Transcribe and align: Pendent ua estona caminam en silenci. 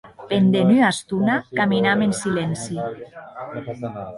Pendent 0.29 0.69
ua 0.75 0.87
estona 0.93 1.35
caminam 1.59 2.03
en 2.07 2.17
silenci. 2.23 2.81